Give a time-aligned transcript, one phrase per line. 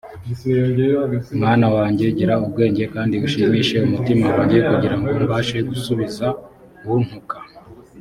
[1.37, 6.25] mwana wanjye gira ubwenge kandi ushimishe umutima wanjye kugira ngo mbashe gusubiza
[6.95, 7.37] untuka